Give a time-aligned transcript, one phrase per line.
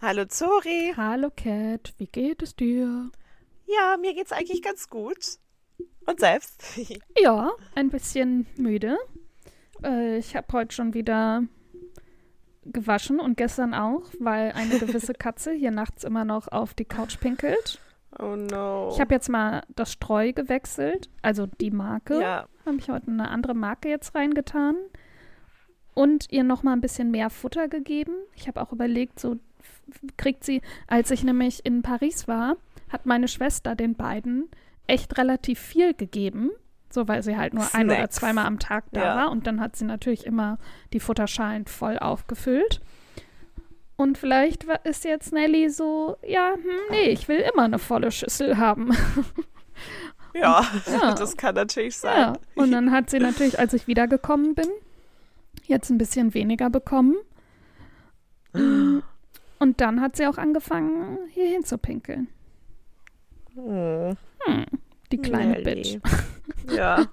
[0.00, 0.94] Hallo Zori.
[0.96, 3.10] Hallo Cat, wie geht es dir?
[3.66, 5.38] Ja, mir geht's eigentlich ganz gut.
[6.06, 6.62] Und selbst?
[7.18, 8.96] Ja, ein bisschen müde.
[9.82, 11.42] Äh, ich habe heute schon wieder
[12.66, 17.18] gewaschen und gestern auch, weil eine gewisse Katze hier nachts immer noch auf die Couch
[17.18, 17.80] pinkelt.
[18.18, 18.90] Oh no.
[18.92, 22.20] Ich habe jetzt mal das Streu gewechselt, also die Marke.
[22.20, 22.46] Ja.
[22.64, 24.76] Habe ich heute eine andere Marke jetzt reingetan
[25.94, 28.12] und ihr noch mal ein bisschen mehr Futter gegeben.
[28.34, 29.36] Ich habe auch überlegt, so
[30.16, 32.56] kriegt sie, als ich nämlich in Paris war,
[32.90, 34.48] hat meine Schwester den beiden
[34.86, 36.50] echt relativ viel gegeben.
[36.90, 37.74] So, weil sie halt nur Snacks.
[37.74, 39.16] ein oder zweimal am Tag da Ja.
[39.16, 39.30] war.
[39.30, 40.56] Und dann hat sie natürlich immer
[40.94, 42.80] die Futterschalen voll aufgefüllt.
[43.98, 48.56] Und vielleicht ist jetzt Nelly so, ja, hm, nee, ich will immer eine volle Schüssel
[48.56, 48.90] haben.
[50.34, 51.14] Ja, Ja.
[51.18, 52.38] das kann natürlich Ja, sein.
[52.54, 54.68] und dann hat sie natürlich, als ich wiedergekommen bin,
[55.66, 57.16] jetzt ein bisschen weniger bekommen.
[58.52, 58.98] Mm,
[59.58, 62.28] Und dann hat sie auch angefangen, hier hin zu pinkeln.
[63.54, 64.16] Hm.
[64.44, 64.64] Hm,
[65.10, 65.98] die kleine Nelly.
[65.98, 65.98] Bitch.
[66.72, 67.06] Ja.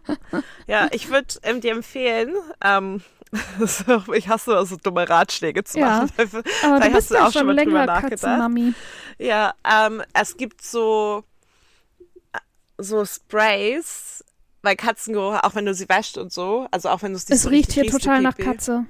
[0.68, 3.02] Ja, ich würde ähm, dir empfehlen, ähm,
[4.14, 5.90] ich hasse so dumme Ratschläge zu Ja.
[5.90, 6.12] machen.
[6.18, 8.52] Aber du Vielleicht bist hast du ja auch schon mal drüber länger nachgedacht.
[9.18, 11.24] Ja, ähm, es gibt so,
[12.78, 14.24] so Sprays,
[14.62, 17.38] weil Katzengeruch, auch wenn du sie wäscht und so, also auch wenn du es nicht
[17.38, 18.38] Es so riecht hier riechst, die total nach.
[18.38, 18.86] Katze.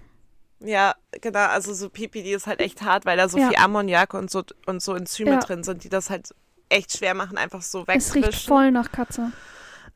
[0.61, 3.49] Ja, genau, also so Pipi, die ist halt echt hart, weil da so Ja.
[3.49, 5.39] viel Ammoniak und so und so Enzyme Ja.
[5.39, 6.33] drin sind, die das halt
[6.69, 8.23] echt schwer machen, einfach so Es wegzuwischen.
[8.23, 9.31] riecht voll nach Katze.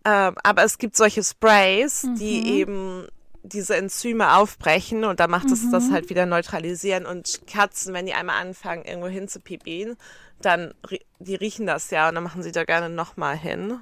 [0.05, 2.45] Ähm, aber es gibt solche Sprays, die Mhm.
[2.45, 3.07] eben
[3.49, 5.71] diese Enzyme aufbrechen und dann macht es Mhm.
[5.71, 7.05] das halt wieder neutralisieren.
[7.05, 9.97] Und Katzen, wenn die einmal anfangen, irgendwo hinzupipien,
[10.41, 13.79] dann rie- die riechen das ja und dann machen sie da gerne nochmal hin.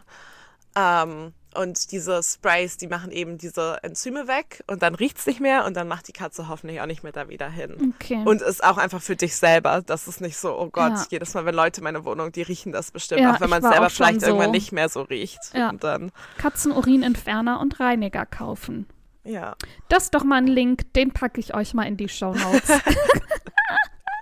[0.76, 5.66] Ähm, und diese Sprays, die machen eben diese Enzyme weg und dann riecht's nicht mehr
[5.66, 7.96] und dann macht die Katze hoffentlich auch nicht mehr da wieder hin.
[7.96, 8.22] Okay.
[8.26, 9.82] Und ist auch einfach für dich selber.
[9.84, 11.06] Das ist nicht so, oh Gott, Ja.
[11.10, 13.64] jedes Mal, wenn Leute in meine Wohnung, die riechen das bestimmt, Ja, auch wenn man
[13.64, 14.52] war selber vielleicht irgendwann so.
[14.52, 15.40] nicht mehr so riecht.
[15.54, 15.72] Ja.
[15.74, 18.86] Dann, Katzenurinentferner und Reiniger kaufen.
[19.28, 19.56] Ja.
[19.90, 22.70] Das ist doch mal ein Link, den packe ich euch mal in die Show Notes.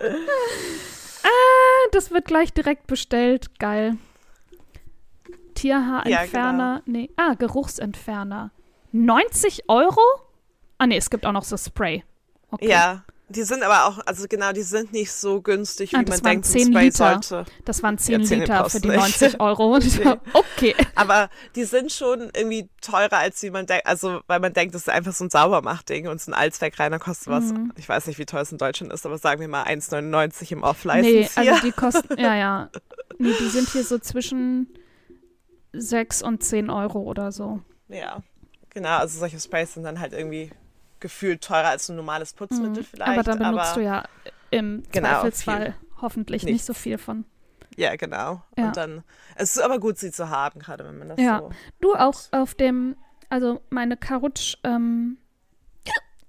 [1.22, 3.58] ah, das wird gleich direkt bestellt.
[3.58, 3.96] Geil.
[5.54, 6.82] Tierhaarentferner.
[6.86, 7.10] Nee.
[7.16, 8.50] Ah, Geruchsentferner.
[8.92, 10.00] 90 Euro?
[10.78, 12.04] Ah, nee, es gibt auch noch so Spray.
[12.50, 12.68] Okay.
[12.68, 16.06] Ja, die sind aber auch, also genau, die sind nicht so günstig, wie Ah, man
[16.06, 17.20] das waren denkt, ein 10 Spray Liter.
[17.22, 17.50] sollte.
[17.64, 18.98] Das waren 10 Ja, 10 Liter für die nicht.
[18.98, 19.78] 90 Euro.
[19.80, 20.14] Nee.
[20.32, 20.74] okay.
[20.94, 24.82] Aber die sind schon irgendwie teurer, als wie man denkt, also weil man denkt, das
[24.82, 27.72] ist einfach so ein Saubermachtding und so ein Allzweckreiner kostet was, Mhm.
[27.76, 30.60] ich weiß nicht, wie teuer es in Deutschland ist, aber sagen wir mal 1,99 im
[30.60, 31.60] Nee, Off-License also hier.
[31.62, 32.70] die kosten, ja, ja.
[33.18, 34.68] Nee, die sind hier so zwischen
[35.72, 37.60] 6 und 10 Euro oder so.
[37.88, 38.22] Ja,
[38.70, 40.50] genau, also solche Sprays sind dann halt irgendwie
[41.00, 42.86] gefühlt teurer als ein normales Putzmittel Mhm.
[42.86, 43.12] vielleicht.
[43.12, 44.04] Aber da benutzt du ja
[44.50, 46.66] im Genau, Zweifelsfall hoffentlich nicht Nichts.
[46.66, 47.24] so viel von.
[47.76, 48.42] Ja, genau.
[48.56, 48.68] Ja.
[48.68, 49.02] Und dann,
[49.34, 51.38] es ist aber gut, sie zu haben, gerade wenn man das Ja.
[51.40, 51.50] so.
[51.80, 52.96] Du auch auf dem,
[53.28, 55.18] also meine Couch, ähm,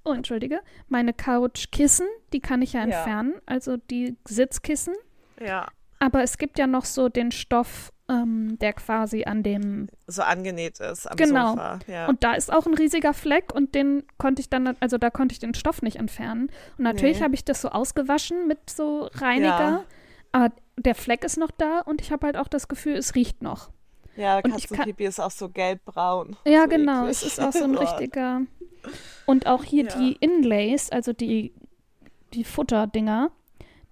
[0.03, 2.85] oh, entschuldige, meine Couchkissen, die kann ich ja Ja.
[2.85, 4.95] entfernen, also die Sitzkissen.
[5.39, 5.67] Ja,
[5.99, 10.79] Aber es gibt ja noch so den Stoff, ähm, der quasi an dem, so angenäht
[10.79, 11.49] ist am Genau.
[11.51, 11.79] Sofa.
[11.87, 12.07] Ja.
[12.07, 15.33] und da ist auch ein riesiger Fleck und den konnte ich dann, also da konnte
[15.33, 16.49] ich den Stoff nicht entfernen.
[16.77, 17.23] Und natürlich Nee.
[17.23, 19.83] habe ich das so ausgewaschen mit so Reiniger, Ja.
[20.31, 23.41] aber der Fleck ist noch da und ich habe halt auch das Gefühl, es riecht
[23.41, 23.71] noch.
[24.15, 26.37] Ja, Und ich kann- Katzenpipi ist auch so gelbbraun.
[26.45, 27.01] Ja, so genau.
[27.03, 27.11] eklig.
[27.11, 27.81] Es ist auch so ein Boah.
[27.99, 28.41] richtiger.
[29.25, 29.97] Und auch hier Ja.
[29.99, 31.53] die Inlays, also die,
[32.33, 33.31] die Futterdinger,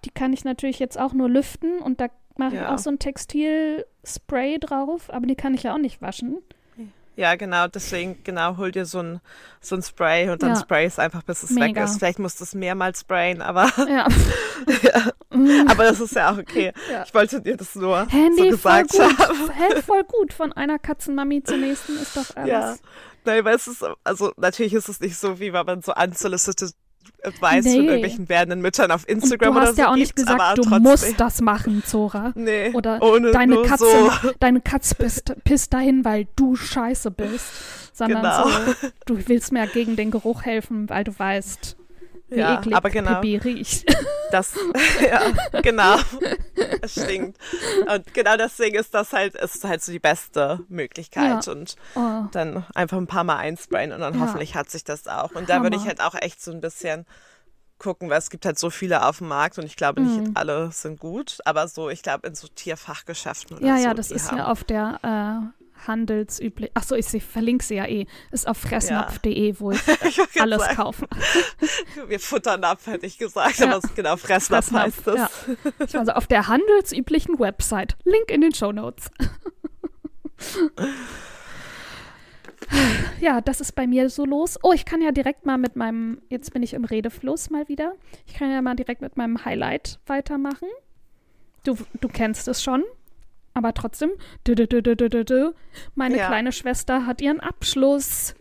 [0.05, 2.73] die kann ich natürlich jetzt auch nur lüften und da mache ich Ja.
[2.73, 6.37] auch so ein Textilspray drauf, aber die kann ich ja auch nicht waschen.
[7.17, 9.21] Ja, genau, deswegen, genau, hol dir so ein,
[9.61, 10.55] so ein Spray und dann Ja.
[10.57, 11.67] spray es einfach, bis es Mega.
[11.81, 11.97] weg ist.
[11.99, 14.05] Vielleicht musst du es mehrmals sprayen, aber, Ja.
[15.31, 15.67] Mm.
[15.69, 16.71] aber das ist ja auch okay.
[16.91, 17.03] Ja.
[17.05, 18.99] Ich wollte dir das nur Hä, so nee, voll gesagt gut.
[19.19, 19.49] haben.
[19.53, 20.33] Hä, voll gut.
[20.33, 22.49] Von einer Katzenmami zur nächsten ist doch alles.
[22.49, 22.75] Ja.
[23.25, 26.71] Nein, weil es ist, also natürlich ist es nicht so, wie wenn man so unsolicited
[27.23, 27.71] Advice Nee.
[27.75, 30.61] von irgendwelchen werdenden Müttern auf Instagram du oder hast so ja auch nicht gesagt, du
[30.63, 30.81] trotzdem.
[30.83, 32.31] musst das machen, Zora.
[32.35, 34.31] Nee, Oder ohne deine Katze, so.
[34.39, 37.45] deine Katze pisst, pisst dahin, weil du scheiße bist.
[37.93, 38.47] Sondern Genau.
[38.49, 41.77] so, du willst mir gegen den Geruch helfen, weil du weißt,
[42.35, 43.21] wie Ja, eklig aber genau.
[43.21, 43.85] Pipi riecht.
[44.31, 44.53] Das,
[45.07, 45.21] ja,
[45.61, 45.97] genau.
[46.81, 47.37] Es stinkt.
[47.87, 51.45] Und genau deswegen ist das halt, ist halt so die beste Möglichkeit.
[51.45, 51.53] Ja.
[51.53, 54.21] Und Oh, dann einfach ein paar Mal einsprayen und dann Ja.
[54.21, 55.35] hoffentlich hat sich das auch.
[55.35, 55.89] Und da würde ich Hammer.
[55.89, 57.05] halt auch echt so ein bisschen
[57.77, 60.31] gucken, weil es gibt halt so viele auf dem Markt und ich glaube nicht Mhm.
[60.33, 63.83] alle sind gut, aber so, ich glaube in so Tierfachgeschäften oder ja, so.
[63.83, 64.99] ja, das die ist haben, ja auf der
[65.87, 66.71] handelsüblich.
[66.73, 68.05] Achso, ich verlinke sie ja eh.
[68.31, 71.07] Ist auf fressnapf.de, wo ich, Ich alles sagen, kaufe.
[72.07, 73.75] Wir futtern ab, hätte ich gesagt, Ja.
[73.75, 75.15] aber genau, Fressnapf heißt es.
[75.15, 75.29] Ja.
[75.85, 77.95] Ich war so auf der handelsüblichen Website.
[78.03, 79.09] Link in den Show Notes.
[83.19, 84.57] Ja, das ist bei mir so los.
[84.63, 87.93] Oh, ich kann ja direkt mal mit meinem, jetzt bin ich im Redefluss mal wieder.
[88.25, 90.67] Ich kann ja mal direkt mit meinem Highlight weitermachen.
[91.63, 92.83] Du, du kennst es schon,
[93.55, 94.11] aber trotzdem.
[95.95, 96.27] Meine Ja.
[96.27, 98.35] kleine Schwester hat ihren Abschluss.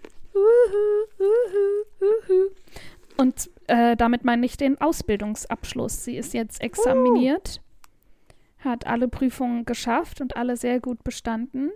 [3.17, 6.05] Und äh, damit meine ich den Ausbildungsabschluss.
[6.05, 7.61] Sie ist jetzt examiniert,
[8.59, 11.71] hat alle Prüfungen geschafft und alle sehr gut bestanden.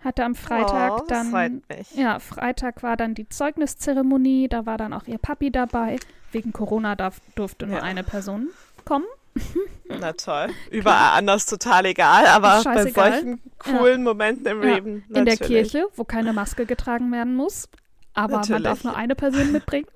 [0.00, 1.62] Hatte am Freitag oh, dann
[1.94, 5.96] ja, Freitag war dann die Zeugniszeremonie, da war dann auch ihr Papi dabei.
[6.32, 7.82] Wegen Corona darf, durfte nur Ja.
[7.84, 8.48] eine Person
[8.84, 9.06] kommen.
[9.88, 10.48] Na toll.
[10.70, 15.04] Überall anders total egal, aber bei solchen coolen Momenten im Ja, Leben.
[15.08, 15.70] In der natürlich.
[15.72, 17.68] Kirche, wo keine Maske getragen werden muss.
[18.14, 18.62] Aber man Natürlich.
[18.64, 19.86] darf nur eine Person mitbringen.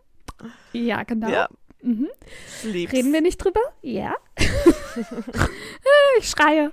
[0.73, 1.29] Ja, genau.
[1.29, 1.49] Ja,
[1.83, 2.09] Mhm.
[2.65, 3.61] Reden wir nicht drüber?
[3.83, 4.15] Ja.
[6.19, 6.73] ich schreie.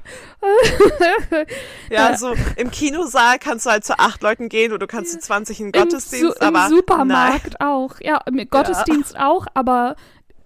[1.89, 2.18] Ja, Ja.
[2.18, 5.59] so im Kinosaal kannst du halt zu acht Leuten gehen oder du kannst zu 20
[5.59, 7.95] in den Gottesdienst, Im, Su aber Im Supermarkt auch.
[8.00, 8.45] Ja, im Ja.
[8.45, 9.95] Gottesdienst auch, aber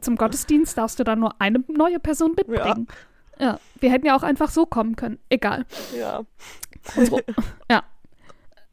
[0.08, 2.88] zum Gottesdienst darfst du dann nur eine neue Person mitbringen.
[3.40, 3.60] Ja.
[3.82, 5.20] wir hätten ja auch einfach so kommen können.
[5.30, 5.66] Egal.
[5.98, 6.24] Ja.
[6.96, 7.24] Unsere,
[7.70, 7.84] ja.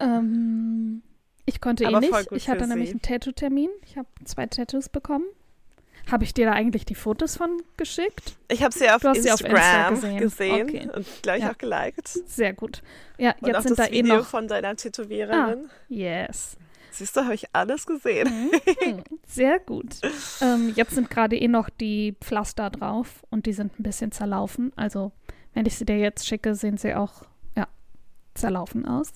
[0.00, 1.02] Ähm,
[1.44, 2.32] ich konnte eh Aber voll nicht.
[2.32, 3.68] Ich hatte nämlich einen Tattoo-Termin.
[3.84, 5.24] Ich habe zwei Tattoos bekommen.
[6.10, 8.36] Habe ich dir da eigentlich die Fotos von geschickt?
[8.48, 10.18] Ich habe sie auf Du hast sie auf Instagram Insta gesehen.
[10.18, 10.96] gesehen, Okay.
[10.96, 11.50] und gleich Ja.
[11.52, 12.06] auch geliked.
[12.08, 12.82] Sehr gut.
[13.18, 14.26] Ja, Und jetzt sind da eh Video noch.
[14.26, 15.70] von deiner Tätowiererin.
[15.88, 16.56] Yes.
[16.94, 18.50] Siehst du, habe ich alles gesehen.
[18.52, 19.02] Mhm.
[19.26, 19.96] Sehr gut.
[20.40, 24.72] Ähm, jetzt sind gerade eh noch die Pflaster drauf und die sind ein bisschen zerlaufen.
[24.76, 25.10] Also,
[25.54, 27.24] wenn ich sie dir jetzt schicke, sehen sie auch
[27.56, 27.66] ja,
[28.34, 29.12] zerlaufen aus.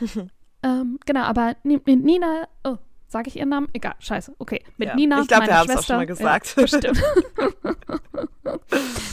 [0.62, 2.78] ähm, genau, aber Nina, oh,
[3.10, 3.68] sage ich ihren Namen?
[3.72, 4.34] Egal, scheiße.
[4.38, 4.94] Okay, mit Ja.
[4.94, 6.54] Nina, Ich glaube, wir haben es auch schon mal gesagt.
[6.56, 7.02] Ja, bestimmt.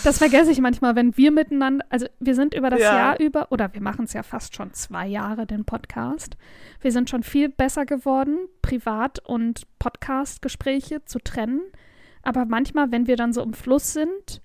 [0.03, 2.95] das vergesse ich manchmal, wenn wir miteinander, also wir sind über das Ja.
[2.95, 6.37] Jahr über, oder wir machen es ja fast schon zwei Jahre, den Podcast.
[6.81, 11.61] Wir sind schon viel besser geworden, Privat- und Podcast-Gespräche zu trennen.
[12.23, 14.41] Aber manchmal, wenn wir dann so im Fluss sind,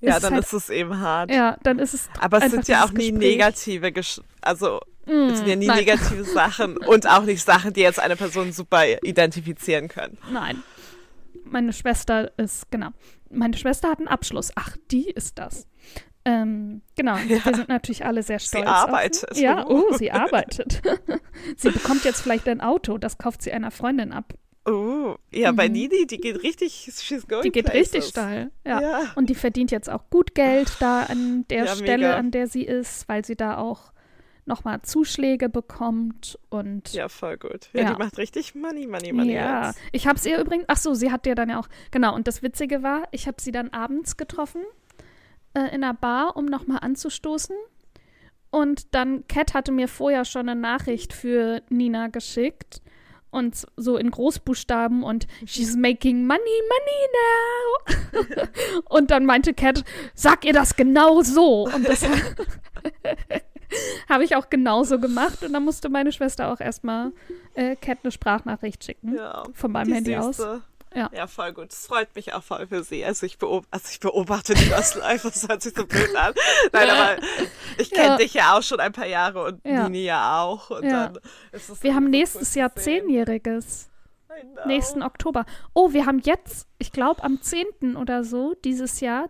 [0.00, 1.30] ja, ist dann halt- ist es eben hart.
[1.30, 2.08] ja, dann ist es.
[2.20, 3.36] Aber es sind ja auch nie Gespräch.
[3.36, 5.78] negative, Gesch also Mm, es sind ja nie nein.
[5.78, 10.18] negative Sachen und auch nicht Sachen, die jetzt eine Person super identifizieren können.
[10.30, 10.62] Nein.
[11.44, 12.90] Meine Schwester ist, genau.
[13.30, 14.50] Meine Schwester hat einen Abschluss.
[14.54, 15.66] Ach, die ist das.
[16.24, 17.16] Ähm, genau.
[17.26, 18.64] Wir sind natürlich alle sehr stolz.
[18.66, 19.34] auf arbeitet.
[19.34, 19.42] sie.
[19.44, 20.82] Ja, oh, sie arbeitet.
[21.56, 22.98] sie bekommt jetzt vielleicht ein Auto.
[22.98, 24.34] Das kauft sie einer Freundin ab.
[24.66, 25.72] Oh, ja, bei Mhm.
[25.72, 27.94] Nini, die geht richtig, she's going Die geht places.
[27.94, 28.50] richtig steil.
[28.66, 28.82] Ja.
[28.82, 29.00] Ja.
[29.14, 32.16] Und die verdient jetzt auch gut Geld da an der Ja, Stelle, mega.
[32.18, 33.92] an der sie ist, weil sie da auch
[34.48, 37.68] nochmal Zuschläge bekommt und Ja, voll gut.
[37.72, 37.92] Ja, Ja.
[37.92, 39.78] die macht richtig Money, Money, Money Ja, jetzt.
[39.92, 42.26] ich habe es ihr übrigens, ach so, sie hat ja dann ja auch, genau, und
[42.26, 44.62] das Witzige war, ich habe sie dann abends getroffen
[45.54, 47.54] äh, in einer Bar, um nochmal anzustoßen.
[48.50, 52.80] Und dann, Cat hatte mir vorher schon eine Nachricht für Nina geschickt.
[53.30, 56.40] Und so in Großbuchstaben und she's making money,
[56.70, 58.48] money now.
[58.88, 59.84] und dann meinte Cat,
[60.14, 61.64] sag ihr das genau so.
[61.66, 62.06] Und das
[64.08, 65.42] habe ich auch genauso gemacht.
[65.42, 67.12] Und dann musste meine Schwester auch erstmal
[67.54, 69.14] äh, Cat eine Sprachnachricht schicken.
[69.14, 69.44] Ja.
[69.54, 70.36] Von meinem Handy aus.
[70.36, 70.62] Süße.
[70.94, 71.10] Ja.
[71.14, 71.70] ja, voll gut.
[71.70, 73.04] Das freut mich auch voll für sie.
[73.04, 76.32] Also ich, beob also ich beobachte die das live, das hört sich so blöd an.
[76.72, 77.16] Nein, aber
[77.76, 78.16] ich kenne Ja.
[78.16, 79.62] dich ja auch schon ein paar Jahre und.
[79.66, 80.70] Nini ja auch.
[80.70, 81.08] Und Ja.
[81.08, 81.18] dann
[81.52, 82.74] ist es Wir haben nächstes Jahr.
[82.74, 83.90] Zehnjähriges.
[84.66, 85.44] Nächsten Oktober.
[85.74, 87.96] Oh, wir haben jetzt, ich glaube am 10.
[87.96, 89.28] oder so, dieses Jahr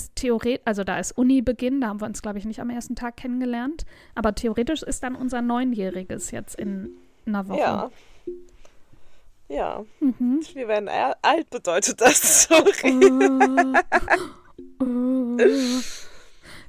[0.00, 2.94] ist theoretisch, also da ist Uni-Beginn, da haben wir uns, glaube ich, nicht am ersten
[2.96, 3.84] Tag kennengelernt,
[4.14, 6.90] aber theoretisch ist dann unser Neunjähriges jetzt in
[7.26, 7.58] einer Woche.
[7.60, 7.90] Ja.
[9.48, 10.40] Ja, Mhm.
[10.54, 10.88] wir werden
[11.22, 12.44] alt, bedeutet das.
[12.48, 13.00] Sorry.
[14.80, 14.84] Oh.
[14.84, 15.36] Oh.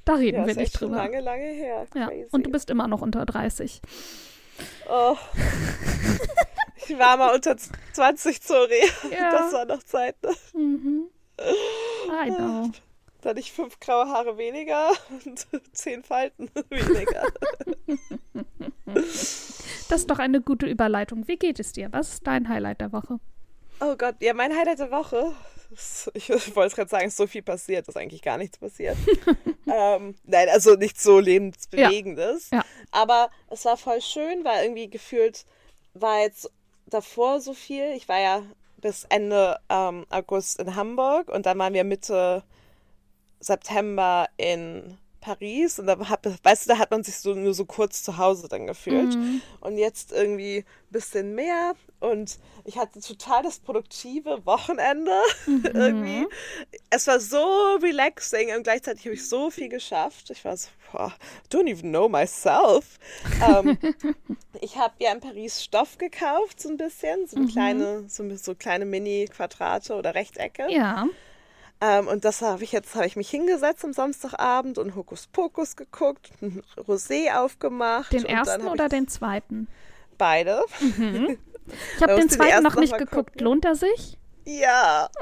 [0.06, 0.96] Da reden Ja, wir nicht drüber.
[0.98, 1.86] lange, lange her.
[1.96, 2.10] Ja.
[2.32, 3.82] Und du bist immer noch unter 30.
[4.90, 5.16] Oh.
[6.90, 8.82] Ich war mal unter 20, sorry.
[9.12, 9.32] Ja.
[9.32, 10.16] Das war noch Zeit.
[10.24, 10.32] Ne?
[10.54, 11.08] Mhm.
[11.40, 12.72] I know.
[13.22, 14.92] Dann hatte ich fünf graue Haare weniger
[15.26, 17.24] und zehn Falten weniger.
[19.90, 21.28] Das ist doch eine gute Überleitung.
[21.28, 21.90] Wie geht es dir?
[21.92, 23.20] Was ist dein Highlight der Woche?
[23.80, 25.34] Oh Gott, ja, mein Highlight der Woche.
[26.14, 28.98] Ich wollte gerade sagen, ist so viel passiert, ist eigentlich gar nichts passiert.
[29.68, 32.50] ähm, nein, also nichts so lebensbewegendes.
[32.52, 32.64] Ja.
[32.92, 35.46] Aber es war voll schön, weil irgendwie gefühlt
[35.94, 36.50] war jetzt
[36.86, 37.92] davor so viel.
[37.96, 38.44] Ich war ja
[38.78, 42.44] bis Ende ähm, August in Hamburg und dann waren wir Mitte
[43.40, 47.66] September in Paris und da hat, weißt du, da hat man sich so nur so
[47.66, 49.16] kurz zu Hause dann gefühlt.
[49.16, 49.42] Mhm.
[49.60, 55.12] Und jetzt irgendwie ein bisschen mehr und ich hatte total das produktive Wochenende
[55.64, 56.28] irgendwie.
[56.90, 60.30] Es war so relaxing und gleichzeitig habe ich so viel geschafft.
[60.30, 61.14] Ich war so, boah,
[61.52, 62.98] don't even know myself.
[63.46, 63.78] ähm,
[64.62, 68.86] ich habe ja in Paris Stoff gekauft, so ein bisschen, so kleine, so, so kleine
[68.86, 70.68] Mini-Quadrate oder Rechtecke.
[70.70, 71.08] Ja.
[71.80, 75.76] Ähm, und das habe ich jetzt, habe ich mich hingesetzt am Samstagabend und Hokus Pokus
[75.76, 78.12] geguckt, ein Rosé aufgemacht.
[78.14, 79.68] Den ersten oder den zweiten?
[80.18, 80.64] Beide.
[81.98, 83.32] Ich habe den zweiten ersten noch nicht geguckt.
[83.34, 83.42] gucken.
[83.44, 84.18] Lohnt er sich?
[84.46, 85.10] Ja.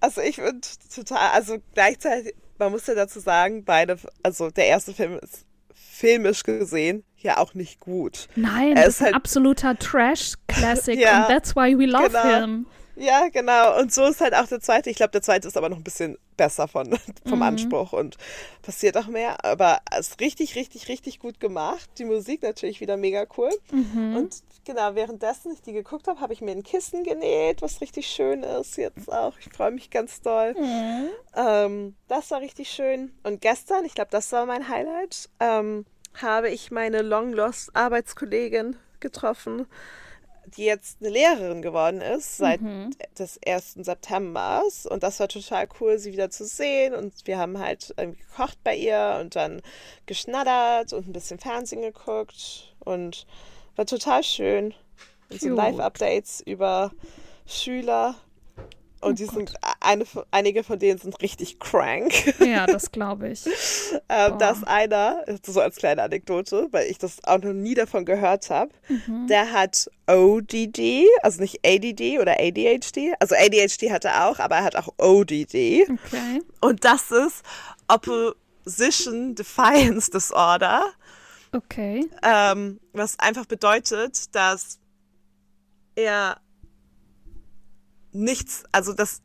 [0.00, 0.60] Also ich bin
[0.94, 6.42] total, also gleichzeitig, man muss ja dazu sagen, beide, also der erste Film ist filmisch
[6.42, 8.28] gesehen ja auch nicht gut.
[8.34, 12.40] Nein, Er ist ist ein halt- absoluter Trash-Classic Ja, und that's why we love genau.
[12.40, 12.66] him.
[12.96, 13.78] Ja, genau.
[13.78, 14.88] Und so ist halt auch der zweite.
[14.90, 16.98] Ich glaube, der zweite ist aber noch ein bisschen besser von,
[17.28, 17.42] vom Mhm.
[17.42, 18.16] Anspruch und
[18.62, 19.44] passiert auch mehr.
[19.44, 21.88] Aber es ist richtig, richtig, richtig gut gemacht.
[21.98, 23.50] Die Musik natürlich wieder mega cool.
[23.70, 24.16] Mhm.
[24.16, 28.06] Und genau, währenddessen ich die geguckt habe, habe ich mir ein Kissen genäht, was richtig
[28.06, 29.34] schön ist jetzt auch.
[29.38, 30.54] Ich freue mich ganz doll.
[30.58, 31.08] Mhm.
[31.36, 33.12] Ähm, das war richtig schön.
[33.24, 35.84] Und gestern, ich glaube, das war mein Highlight, ähm,
[36.22, 39.66] habe ich meine Long Lost Arbeitskollegin getroffen,
[40.56, 42.60] die jetzt eine Lehrerin geworden ist seit
[43.18, 43.74] des 1.
[43.80, 44.86] Septembers.
[44.86, 46.94] Und das war total cool, sie wieder zu sehen.
[46.94, 49.62] Und wir haben halt irgendwie gekocht bei ihr und dann
[50.06, 52.74] geschnattert und ein bisschen Fernsehen geguckt.
[52.80, 53.26] Und
[53.76, 54.74] war total schön.
[55.30, 55.48] Und so.
[55.48, 56.92] Live-Updates über
[57.46, 58.14] Schüler.
[59.00, 62.12] Und Oh die sind, eine, einige von denen sind richtig crank.
[62.40, 63.44] Ja, das glaube ich.
[64.08, 64.38] Ähm, Boah.
[64.38, 68.70] dass einer, so als kleine Anekdote, weil ich das auch noch nie davon gehört habe,
[68.88, 69.26] Mhm.
[69.26, 73.14] der hat ODD, also nicht ADD oder ADHD.
[73.20, 75.88] Also ADHD hat er auch, aber er hat auch ODD.
[75.90, 76.40] Okay.
[76.60, 77.42] Und das ist
[77.88, 80.84] Opposition Defiance Disorder,
[81.52, 82.08] Okay.
[82.22, 84.78] ähm, was einfach bedeutet, dass
[85.94, 86.38] er
[88.16, 89.22] nichts, also dass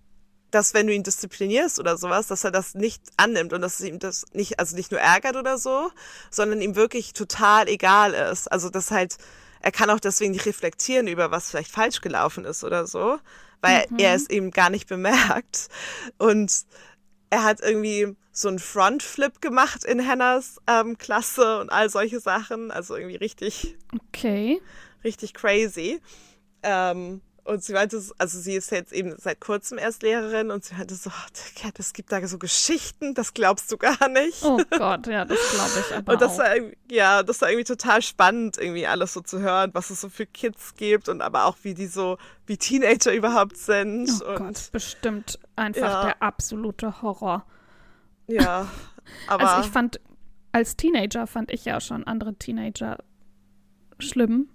[0.52, 3.86] dass wenn du ihn disziplinierst oder sowas, dass er das nicht annimmt und dass es
[3.86, 5.92] ihm das nicht, also nicht nur ärgert oder so,
[6.30, 8.52] sondern ihm wirklich total egal ist.
[8.52, 9.16] Also das halt,
[9.62, 13.18] er kann auch deswegen nicht reflektieren über was vielleicht falsch gelaufen ist oder so,
[13.62, 15.70] weil er es eben gar nicht bemerkt.
[16.18, 16.66] Und
[17.30, 22.72] er hat irgendwie so einen Frontflip gemacht in Hennas ähm, Klasse und all solche Sachen.
[22.72, 23.78] Also irgendwie richtig
[24.10, 24.62] Okay.
[25.04, 26.02] richtig crazy.
[26.64, 30.64] Ähm, und sie meinte, so- also sie ist jetzt eben seit kurzem erst Lehrerin und
[30.64, 34.44] sie meinte so, oh, es gibt da so Geschichten, das glaubst du gar nicht.
[34.44, 37.66] Oh Gott, ja, das glaube ich aber und das war irgendwie, ja, das war irgendwie
[37.66, 41.46] total spannend, irgendwie alles so zu hören, was es so für Kids gibt und aber
[41.46, 44.10] auch wie die so, wie Teenager überhaupt sind.
[44.24, 46.04] Oh Gott, bestimmt einfach Ja.
[46.06, 47.46] der absolute Horror.
[48.28, 48.68] ja,
[49.28, 50.00] aber Also ich fand,
[50.52, 52.98] als Teenager fand ich ja schon andere Teenager
[54.00, 54.50] schlimm.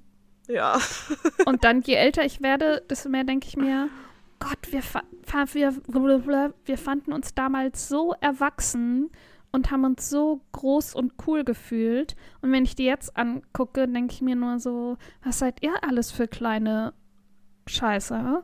[0.48, 0.78] Ja,
[1.46, 3.88] Und dann, je älter ich werde, desto mehr denke ich mir,
[4.38, 4.82] Gott, wir,
[5.54, 9.10] wir, wir fanden uns damals so erwachsen
[9.52, 12.14] und haben uns so groß und cool gefühlt.
[12.42, 16.10] Und wenn ich die jetzt angucke, denke ich mir nur so, was seid ihr alles
[16.10, 16.92] für kleine
[17.66, 18.42] Scheiße?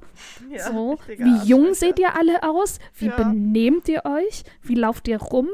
[0.50, 2.78] ja so, wie jung seht ihr alle aus?
[2.94, 3.16] Wie Ja.
[3.16, 4.42] benehmt ihr euch?
[4.62, 5.48] Wie lauft ihr rum?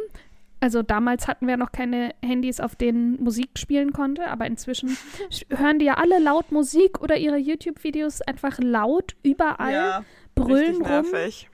[0.60, 4.90] Also damals hatten wir noch keine Handys, auf denen Musik spielen konnte, aber inzwischen
[5.30, 10.76] sch- hören die ja alle laut Musik oder ihre YouTube-Videos einfach laut überall, ja, brüllen
[10.76, 11.50] richtig rum, nervig.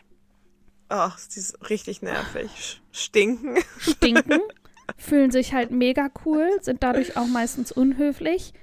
[0.89, 2.81] Ach, die ist richtig nervig.
[2.93, 3.59] Stinken.
[3.79, 4.41] stinken,
[4.97, 8.55] fühlen sich halt mega cool, sind dadurch auch meistens unhöflich.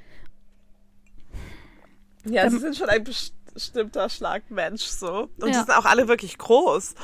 [2.26, 5.30] Ja, Ähm, sie sind schon ein best- bestimmter Schlag Mensch so.
[5.40, 5.54] Und Ja.
[5.54, 6.96] sie sind auch alle wirklich groß.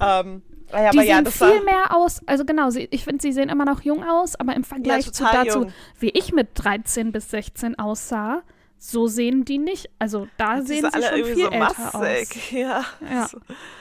[0.00, 3.32] Ähm, ja, Die ja, sehen das viel mehr aus, also genau, sie, ich finde, sie
[3.32, 5.72] sehen immer noch jung aus, aber im Vergleich zu dazu, jung.
[5.98, 8.42] wie ich mit 13 bis 16 aussah,
[8.78, 9.88] so sehen die nicht.
[9.98, 11.92] Also da die sehen sie schon viel so älter aus.
[11.94, 12.52] massig.
[12.52, 12.84] Ja.
[13.10, 13.26] Ja.
[13.30, 13.38] So.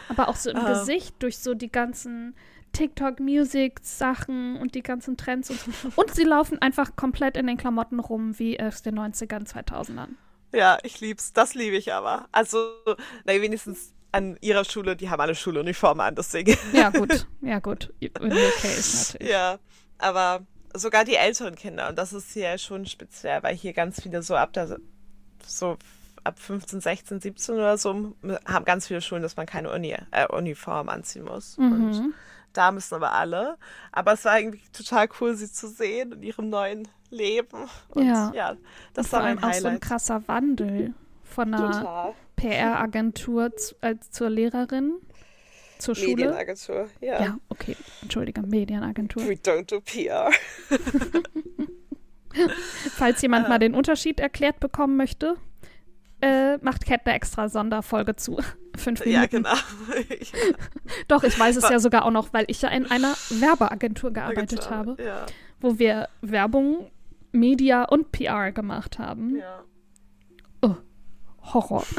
[0.10, 0.70] Aber auch so im Ah.
[0.70, 2.36] Gesicht durch so die ganzen
[2.72, 5.72] TikTok-Music-Sachen und die ganzen Trends und so.
[5.96, 10.10] Und sie laufen einfach komplett in den Klamotten rum, wie aus den 90ern, 2000ern.
[10.54, 11.34] ja, ich lieb's.
[11.34, 12.28] Das liebe ich aber.
[12.32, 12.58] Also,
[13.26, 16.58] na, wenigstens an ihrer Schule, die haben alle Schuluniformen an, deswegen.
[16.74, 17.28] Ja, gut.
[17.42, 17.94] Ja, gut.
[18.00, 19.32] In UK ist natürlich.
[19.32, 19.60] ja,
[19.98, 21.90] aber sogar die älteren Kinder.
[21.90, 24.78] Und das ist hier schon speziell, weil hier ganz viele so ab der,
[25.46, 25.78] so
[26.24, 30.28] ab 15, 16, 17 oder so haben ganz viele Schulen, dass man keine Uni, äh,
[30.28, 31.58] Uniform anziehen muss.
[31.58, 32.14] Und Mhm.
[32.54, 33.58] da müssen aber alle.
[33.92, 37.70] Aber es war irgendwie total cool, sie zu sehen in ihrem neuen Leben.
[37.90, 38.32] Und Ja.
[38.34, 38.56] ja,
[38.94, 39.82] das Und war allem mein auch so ein Highlight.
[39.82, 40.94] krasser Wandel
[41.24, 42.14] von einer Total.
[42.36, 43.52] PR-Agentur
[43.82, 44.94] als zur Lehrerin.
[45.80, 46.16] zur Schule.
[46.16, 47.22] Medienagentur, ja.
[47.22, 47.76] Ja, okay.
[48.02, 49.24] Entschuldige, Medienagentur.
[49.28, 50.32] We don't do PR.
[52.96, 55.36] Falls jemand mal den Unterschied erklärt bekommen möchte,
[56.22, 58.38] äh, macht Cat eine extra Sonderfolge zu.
[58.78, 59.10] Fünf Minuten.
[59.22, 59.54] Ja, genau.
[61.08, 64.70] Doch, ich weiß es ja sogar auch noch, weil ich ja in einer Werbeagentur gearbeitet
[64.70, 65.26] habe, Ja,
[65.62, 66.92] wo wir Werbung,
[67.32, 69.38] Media und PR gemacht haben.
[69.38, 69.64] ja.
[71.54, 71.86] Horror.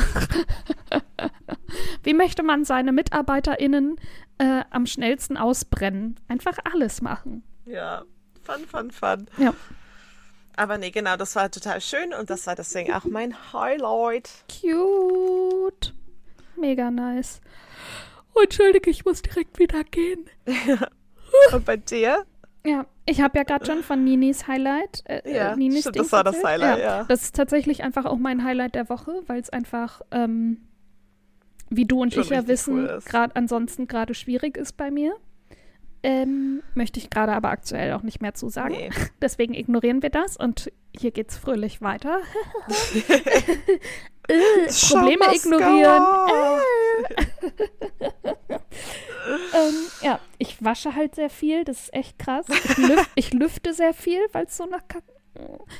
[2.03, 3.97] Wie möchte man seine MitarbeiterInnen
[4.39, 6.19] äh, am schnellsten ausbrennen?
[6.29, 7.43] Einfach alles machen.
[7.65, 8.05] Ja,
[8.43, 9.27] fun, fun, fun.
[9.39, 9.55] Ja.
[10.57, 14.31] Aber nee, genau, das war total schön und das war deswegen auch mein Highlight.
[14.49, 15.93] Cute.
[16.57, 17.41] Mega nice.
[18.35, 20.27] Oh, Entschuldige, ich muss direkt wieder gehen.
[21.53, 22.25] Und bei dir?
[22.67, 25.03] Ja, ich habe ja gerade schon von Ninis Highlight.
[25.07, 26.43] Äh, Ja, äh, Ninis stimmt, das war das.
[26.43, 27.05] Highlight, ja.
[27.05, 30.59] Das ist tatsächlich einfach auch mein Highlight der Woche, weil es einfach, ähm,
[31.71, 35.17] wie du und Schon ich ja wissen, cool gerade ansonsten gerade schwierig ist bei mir.
[36.03, 38.75] Ähm, möchte ich gerade aber aktuell auch nicht mehr zu sagen.
[38.77, 38.91] Nee.
[39.23, 42.21] Deswegen ignorieren wir das und hier geht's fröhlich weiter.
[44.29, 44.39] äh,
[44.89, 46.03] Probleme ignorieren.
[49.53, 52.47] Ähm, ja, ich wasche halt sehr viel, das ist echt krass.
[52.65, 55.13] Ich, lüf ich lüfte sehr viel, weil es so nach Katzen.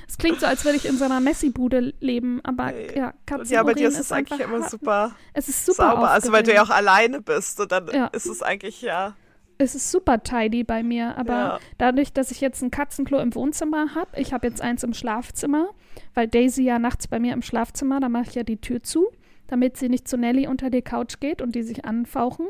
[0.07, 2.89] Es klingt so, als würde ich in so einer Messi-Bude leben, aber Nee.
[2.95, 5.91] ja, Und Katzen ja, bei dir ist es eigentlich einfach immer super, Es ist super
[5.93, 6.11] sauber.
[6.11, 8.07] Also, weil du ja auch alleine bist und dann Ja.
[8.09, 9.17] ist es eigentlich, ja.
[9.59, 11.61] Es ist super tidy bei mir, aber Ja.
[11.79, 15.71] dadurch, dass ich jetzt ein Katzenklo im Wohnzimmer habe, ich habe jetzt eins im Schlafzimmer,
[16.13, 19.09] weil Daisy ja nachts bei mir im Schlafzimmer, da mache ich ja die Tür zu,
[19.47, 22.47] damit sie nicht zu Nelly unter die Couch geht und die sich anfauchen.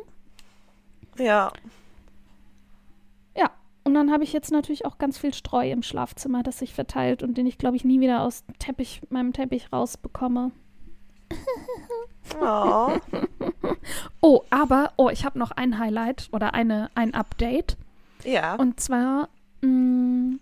[1.18, 1.52] Ja.
[3.36, 3.50] Ja,
[3.84, 7.22] und dann habe ich jetzt natürlich auch ganz viel Streu im Schlafzimmer, das sich verteilt
[7.22, 10.52] und den ich, glaube ich, nie wieder aus Teppich, meinem Teppich rausbekomme.
[12.40, 12.92] Oh.
[14.20, 17.76] Oh, aber, oh, ich habe noch ein Highlight oder eine, ein Update.
[18.24, 18.56] Ja.
[18.56, 19.28] Und zwar
[19.60, 20.38] mh,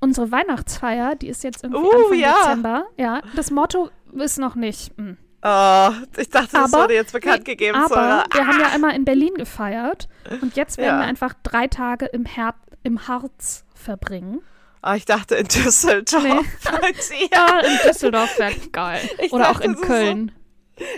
[0.00, 2.34] unsere Weihnachtsfeier, die ist jetzt irgendwie Uh, Anfang ja.
[2.44, 2.84] Dezember.
[2.96, 4.96] Ja, das Motto ist noch nicht.
[4.98, 5.16] mh.
[5.42, 7.76] Oh, ich dachte, das Aber- wurde jetzt bekannt nee, gegeben.
[7.78, 8.24] Aber Sarah.
[8.32, 10.08] wir haben ja immer in Berlin gefeiert
[10.42, 10.98] und jetzt werden Ja.
[11.00, 14.40] wir einfach drei Tage im, Her im Harz verbringen.
[14.82, 16.22] Ah, ich dachte in Düsseldorf.
[16.22, 17.28] Nee.
[17.32, 19.00] Ja, in Düsseldorf wäre geil.
[19.18, 20.32] Ich Oder auch dachte, in das ist Köln.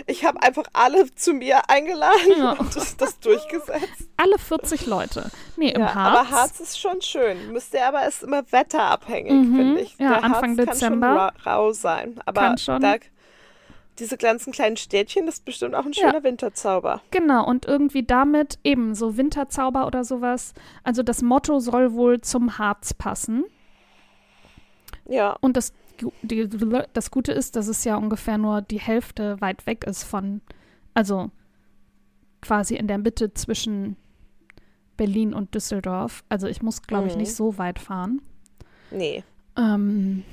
[0.07, 2.51] Ich habe einfach alle zu mir eingeladen Ja.
[2.53, 4.07] und das, das durchgesetzt.
[4.15, 5.29] Alle 40 Leute.
[5.57, 6.17] Nee, im Ja, Harz.
[6.17, 7.51] aber Harz ist schon schön.
[7.51, 9.97] Müsste aber ist immer wetterabhängig, Mhm, finde ich.
[9.99, 11.07] ja, Der Anfang Harz Dezember.
[11.07, 12.19] kann schon ra rau sein.
[12.25, 12.81] Aber Kann schon.
[12.81, 12.95] Da,
[13.99, 16.07] diese ganzen kleinen Städtchen, das ist bestimmt auch ein Ja.
[16.09, 17.01] schöner Winterzauber.
[17.11, 20.53] Genau, und irgendwie damit eben so Winterzauber oder sowas.
[20.83, 23.45] Also das Motto soll wohl zum Harz passen.
[25.07, 25.73] Ja, Und das,
[26.21, 26.49] die,
[26.93, 30.41] das Gute ist, dass es ja ungefähr nur die Hälfte weit weg ist von,
[30.93, 31.29] also
[32.41, 33.95] quasi in der Mitte zwischen
[34.97, 36.23] Berlin und Düsseldorf.
[36.29, 37.21] Also ich muss, glaube ich, Mhm.
[37.21, 38.21] nicht so weit fahren.
[38.91, 39.23] nee.
[39.55, 40.23] Ähm,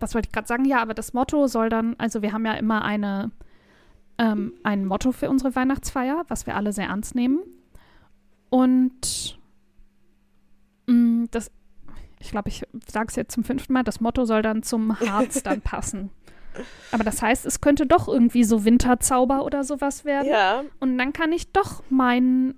[0.00, 0.64] was wollte ich gerade sagen?
[0.64, 3.30] Ja, aber das Motto soll dann, also wir haben ja immer eine,
[4.18, 7.40] ähm, ein Motto für unsere Weihnachtsfeier, was wir alle sehr ernst nehmen.
[8.50, 9.38] Und
[10.86, 11.50] mh, das,
[12.20, 15.42] ich glaube, ich sage es jetzt zum fünften Mal, das Motto soll dann zum Harz
[15.44, 16.10] dann passen.
[16.90, 20.28] Aber das heißt, es könnte doch irgendwie so Winterzauber oder sowas werden.
[20.28, 22.54] Ja, Und dann kann ich doch mein,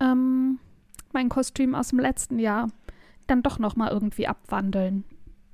[0.00, 0.58] ähm,
[1.12, 2.68] mein Kostüm aus dem letzten Jahr
[3.26, 5.04] dann doch noch mal irgendwie abwandeln.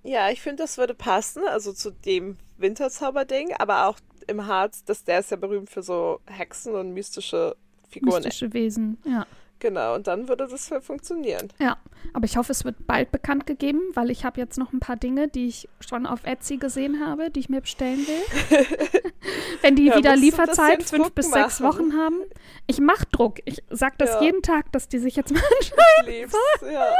[0.03, 5.05] Ja, ich finde, das würde passen, also zu dem Winterzauberding, aber auch im Harz, dass
[5.05, 7.57] der ist ja berühmt für so Hexen und mystische
[7.89, 8.23] Figuren.
[8.23, 9.27] Mystische Wesen, ja.
[9.61, 11.49] Genau, und dann würde das voll funktionieren.
[11.59, 11.79] Ja,
[12.13, 14.95] aber ich hoffe, es wird bald bekannt gegeben, weil ich habe jetzt noch ein paar
[14.95, 18.61] Dinge, die ich schon auf Etsy gesehen habe, die ich mir bestellen will.
[19.63, 21.87] Wenn die Ja, wieder Lieferzeit fünf Druck bis sechs machen.
[21.91, 22.21] Wochen haben.
[22.69, 23.39] Ich mache Druck.
[23.47, 24.23] Ich sage das Ja.
[24.23, 25.73] jeden Tag, dass die sich jetzt mal Ich
[26.07, 26.95] lieb's, ja.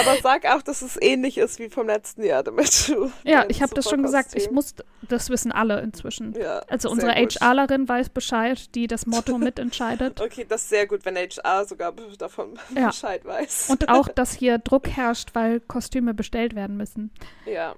[0.00, 3.12] Aber sag auch, dass es ähnlich ist wie vom letzten Jahr, damit du.
[3.24, 4.34] Ja, ich habe das schon gesagt.
[4.34, 6.34] Ich muss, das wissen alle inzwischen.
[6.38, 7.12] Ja, Also unsere.
[7.12, 10.20] HRlerin weiß Bescheid, die das Motto mitentscheidet.
[10.20, 12.86] Okay, das ist sehr gut, wenn HR sogar davon Ja.
[12.88, 13.68] Bescheid weiß.
[13.70, 17.10] Und auch, dass hier Druck herrscht, weil Kostüme bestellt werden müssen.
[17.46, 17.74] Ja.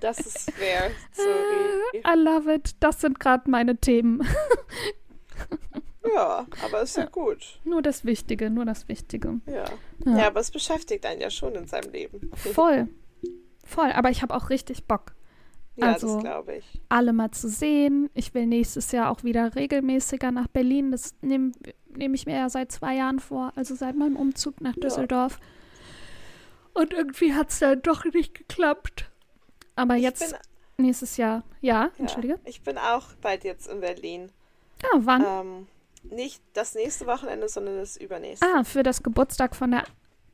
[0.00, 0.90] Das ist fair.
[1.12, 2.02] Sorry.
[2.06, 2.74] I love it.
[2.80, 4.26] Das sind gerade meine Themen.
[6.14, 7.60] Ja, aber ist ja gut.
[7.64, 9.40] Nur das Wichtige, nur das Wichtige.
[9.46, 9.64] Ja.
[10.04, 10.18] Ja.
[10.18, 12.30] Ja, aber es beschäftigt einen ja schon in seinem Leben.
[12.34, 12.88] Voll.
[13.64, 13.92] Voll.
[13.92, 15.14] Aber ich habe auch richtig Bock,
[15.76, 16.64] Ja, Also- das glaube ich.
[16.88, 18.08] alle mal zu sehen.
[18.14, 20.90] Ich will nächstes Jahr auch wieder regelmäßiger nach Berlin.
[20.92, 21.52] Das nehme
[21.94, 25.38] nehm ich mir ja seit zwei Jahren vor, also seit meinem Umzug nach Düsseldorf.
[26.74, 29.10] Und irgendwie hat es dann doch nicht geklappt.
[29.76, 30.20] Aber Ich jetzt
[30.76, 32.38] bin, nächstes Jahr, ja, ja, entschuldige.
[32.44, 34.30] ich bin auch bald jetzt in Berlin.
[34.82, 35.24] Ah, wann?
[35.26, 35.66] Ähm,
[36.10, 38.46] nicht das nächste Wochenende, sondern das übernächste.
[38.46, 39.84] Ah, für das Geburtstag von der.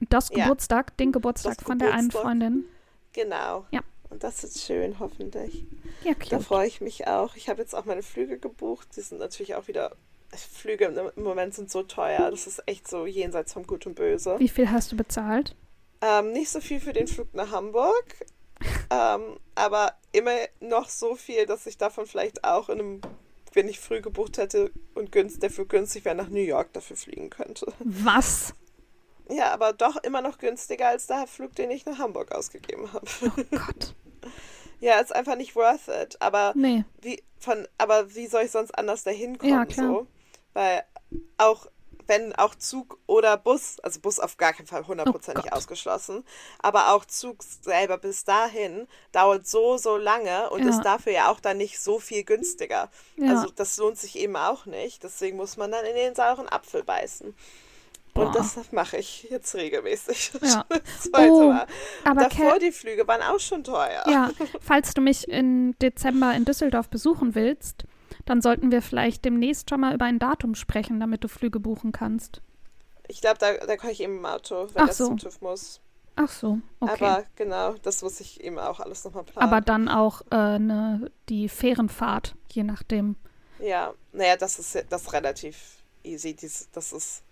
[0.08, 0.44] Das Ja.
[0.44, 2.22] Geburtstag, den Geburtstag Das von der einen Geburtstag.
[2.22, 2.64] Freundin.
[3.12, 3.66] Genau.
[3.70, 3.80] Ja.
[4.10, 5.64] Und das ist schön, hoffentlich.
[6.04, 6.44] Ja, Da cute.
[6.44, 7.36] freue ich mich auch.
[7.36, 8.88] Ich habe jetzt auch meine Flüge gebucht.
[8.96, 9.92] Die sind natürlich auch wieder.
[10.34, 12.30] Flüge im Moment sind so teuer.
[12.30, 14.38] Das ist echt so jenseits von Gut und Böse.
[14.38, 15.54] Wie viel hast du bezahlt?
[16.00, 18.04] Ähm, nicht so viel für den Flug nach Hamburg,
[18.90, 23.00] ähm, aber immer noch so viel, dass ich davon vielleicht auch in einem,
[23.54, 26.96] wenn ich früh gebucht hätte und günst, der für günstig wäre, nach New York dafür
[26.96, 27.66] fliegen könnte.
[27.80, 28.54] Was?
[29.30, 33.06] Ja, aber doch immer noch günstiger als der Flug, den ich nach Hamburg ausgegeben habe.
[33.22, 33.94] Oh Gott.
[34.80, 36.20] ja, ist einfach nicht worth it.
[36.20, 36.84] Aber Nee.
[37.00, 39.52] wie von, aber wie soll ich sonst anders dahin kommen?
[39.52, 39.86] Ja, klar.
[39.88, 40.06] So?
[40.54, 40.82] Weil
[41.38, 41.66] auch
[42.12, 46.24] wenn auch Zug oder Bus, also Bus auf gar keinen Fall hundertprozentig Oh ausgeschlossen,
[46.58, 50.68] aber auch Zug selber bis dahin dauert so, so lange und Ja.
[50.70, 52.90] ist dafür ja auch dann nicht so viel günstiger.
[53.16, 53.30] Ja.
[53.30, 55.02] Also das lohnt sich eben auch nicht.
[55.02, 57.34] Deswegen muss man dann in den sauren Apfel beißen.
[58.14, 58.26] Boah.
[58.26, 60.32] Und das mache ich jetzt regelmäßig.
[60.42, 60.66] Ja.
[61.14, 61.54] Oh.
[62.04, 64.04] Aber Davor Kat, die Flüge waren auch schon teuer.
[64.06, 67.84] ja, falls du mich im Dezember in Düsseldorf besuchen willst,
[68.24, 71.92] dann sollten wir vielleicht demnächst schon mal über ein Datum sprechen, damit du Flüge buchen
[71.92, 72.40] kannst.
[73.08, 75.06] Ich glaube, da, da kann ich eben im Auto, wenn Ach das so.
[75.06, 75.80] zum TÜV muss.
[76.14, 76.92] Ach so, okay.
[77.04, 79.48] Aber genau, das muss ich eben auch alles nochmal planen.
[79.48, 83.16] Aber dann auch äh, ne, die Fährenfahrt, je nachdem.
[83.58, 86.34] ja, naja, das ist das ist relativ easy.
[86.34, 87.22] Dies, das ist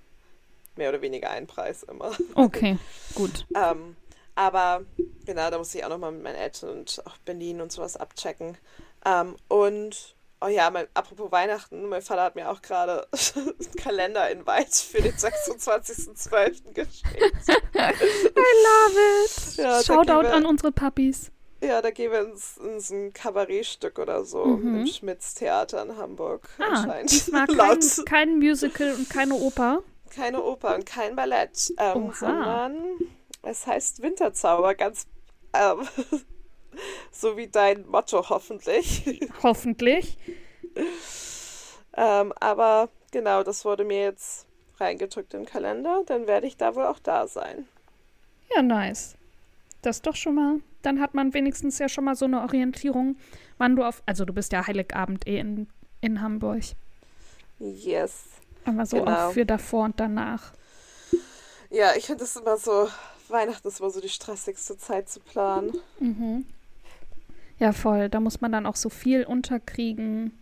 [0.77, 2.11] mehr oder weniger ein Preis immer.
[2.35, 2.79] Okay,
[3.15, 3.47] gut.
[3.55, 3.97] ähm,
[4.35, 4.83] aber
[5.27, 8.57] genau, da muss ich auch nochmal mit meinen Eltern und auch Berlin und sowas abchecken.
[9.05, 14.73] Ähm, und, oh ja, mein, apropos Weihnachten, mein Vater hat mir auch gerade einen Kalender-Invite
[14.91, 16.73] für den 26.12.
[16.73, 17.05] geschickt.
[17.75, 17.93] I
[18.65, 19.57] love it.
[19.57, 21.31] Ja, Shoutout wir- an unsere Puppies.
[21.63, 24.81] Ja, da gehen wir ins, in so ein Kabarettstück oder so Mhm.
[24.81, 27.11] im Schmitz-Theater in Hamburg Ah, anscheinend.
[27.11, 29.83] diesmal kein, kein Musical und keine Oper.
[30.09, 32.77] Keine Oper und kein Ballett, ähm, sondern
[33.43, 35.07] es heißt Winterzauber, ganz
[35.53, 35.87] ähm,
[37.13, 39.21] so wie dein Motto hoffentlich.
[39.43, 40.17] Hoffentlich.
[41.97, 44.47] ähm, aber genau, das wurde mir jetzt
[44.79, 47.67] reingedrückt im Kalender, dann werde ich da wohl auch da sein.
[48.55, 49.17] Ja, nice.
[49.83, 50.61] Das doch schon mal.
[50.83, 53.17] Dann hat man wenigstens ja schon mal so eine Orientierung,
[53.59, 54.03] wann du auf.
[54.07, 55.69] Also, du bist ja Heiligabend eh in,
[56.01, 56.63] in Hamburg.
[57.59, 58.25] Yes.
[58.65, 59.29] Aber so Genau.
[59.29, 60.53] auch für davor und danach.
[61.71, 62.89] Ja, ich finde es immer so,
[63.29, 65.73] Weihnachten ist immer so die stressigste Zeit zu planen.
[65.99, 66.47] Mhm.
[67.61, 68.09] Ja, voll.
[68.09, 70.33] Da muss man dann auch so viel unterkriegen.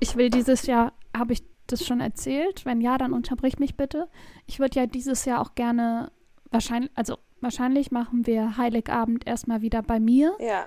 [0.00, 2.66] Ich will dieses Jahr, habe ich das schon erzählt?
[2.66, 4.08] Wenn ja, dann unterbrich mich bitte.
[4.46, 6.10] Ich würde ja dieses Jahr auch gerne
[6.50, 10.36] wahrscheinlich, also wahrscheinlich machen wir Heiligabend erstmal wieder bei mir.
[10.40, 10.66] Ja.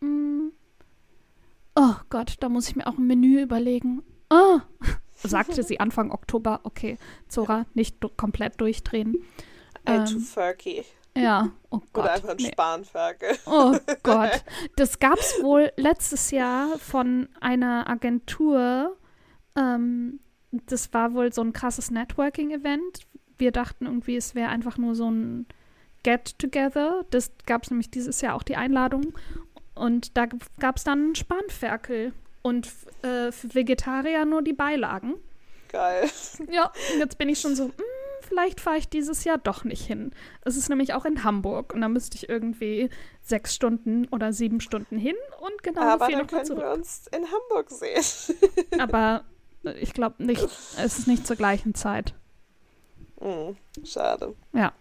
[0.00, 0.50] Mm.
[1.74, 4.02] Oh Gott, da muss ich mir auch ein Menü überlegen.
[4.28, 4.60] Oh,
[5.14, 6.60] sagte sie Anfang Oktober.
[6.64, 9.16] Okay, Zora, nicht komplett durchdrehen.
[9.84, 10.84] Ein Ähm, Tofurkey.
[11.22, 12.04] Ja, oh Gott.
[12.04, 12.48] Oder einfach ein nee.
[12.52, 13.36] Spanferkel.
[13.46, 14.44] Oh Gott.
[14.76, 18.96] Das gab es wohl letztes Jahr von einer Agentur.
[19.56, 23.00] Ähm, das war wohl so ein krasses Networking-Event.
[23.38, 25.46] Wir dachten irgendwie, es wäre einfach nur so ein
[26.02, 27.04] Get-Together.
[27.10, 29.12] Das gab es nämlich dieses Jahr auch die Einladung.
[29.74, 30.26] Und da
[30.58, 32.12] gab es dann Spanferkel.
[32.42, 32.68] Und
[33.02, 35.14] äh, für Vegetarier nur die Beilagen.
[35.68, 36.08] Geil.
[36.50, 37.72] Ja, und jetzt bin ich schon so, "Mm,
[38.26, 40.12] vielleicht fahre ich dieses Jahr doch nicht hin.
[40.42, 42.90] Es ist nämlich auch in Hamburg und da müsste ich irgendwie
[43.22, 46.74] sechs Stunden oder sieben Stunden hin und genau so Aber viel dann können wir zurück.
[46.74, 48.02] uns in Hamburg sehen.
[48.78, 49.24] Aber
[49.64, 52.14] äh, ich glaube nicht, es ist nicht zur gleichen Zeit.
[53.20, 54.34] Hm, schade.
[54.52, 54.72] Ja.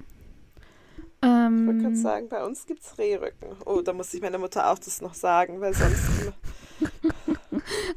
[1.22, 3.56] Ich wollte gerade Ähm, sagen, bei uns gibt es Rehrücken.
[3.66, 6.04] Oh, da muss ich meiner Mutter auch das noch sagen, weil sonst.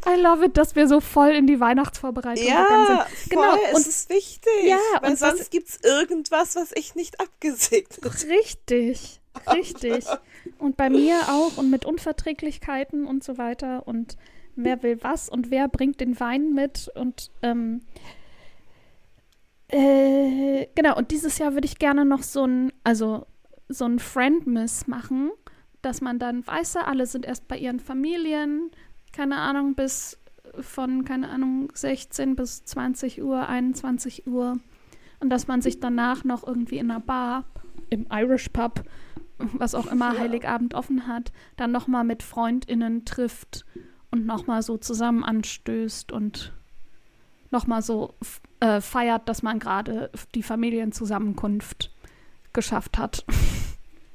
[0.06, 2.96] I love it, dass wir so voll in die Weihnachtsvorbereitung gegangen sind.
[2.96, 4.64] ja, Genau, voll, und- es ist wichtig.
[4.64, 8.14] Ja, weil und sonst gibt es irgendwas, was ich nicht abgesegnet habe.
[8.30, 9.20] Richtig,
[9.52, 10.04] richtig.
[10.58, 14.16] Und bei mir auch und mit Unverträglichkeiten und so weiter und
[14.56, 17.82] wer will was und wer bringt den Wein mit und ähm,
[19.68, 23.26] äh, genau, und dieses Jahr würde ich gerne noch so ein, also
[23.68, 25.30] so ein Friend-Miss machen,
[25.82, 28.70] dass man dann weiß, ja, alle sind erst bei ihren Familien,
[29.18, 30.16] keine Ahnung, bis
[30.60, 34.58] von, keine Ahnung, 16 bis 20 Uhr, 21 Uhr.
[35.18, 37.44] Und dass man sich danach noch irgendwie in einer Bar,
[37.90, 38.84] im Irish Pub,
[39.38, 40.20] was auch immer Ja.
[40.20, 43.66] Heiligabend offen hat, dann nochmal mit FreundInnen trifft
[44.12, 46.52] und nochmal so zusammen anstößt und
[47.50, 48.14] nochmal so
[48.60, 51.92] äh, feiert, dass man gerade die Familienzusammenkunft
[52.52, 53.24] geschafft hat.